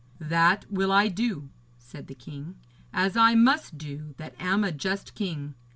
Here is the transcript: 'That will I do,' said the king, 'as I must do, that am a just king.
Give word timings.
'That 0.17 0.65
will 0.71 0.91
I 0.91 1.09
do,' 1.09 1.51
said 1.77 2.07
the 2.07 2.15
king, 2.15 2.55
'as 2.91 3.15
I 3.15 3.35
must 3.35 3.77
do, 3.77 4.15
that 4.17 4.33
am 4.39 4.63
a 4.63 4.71
just 4.71 5.13
king. 5.13 5.53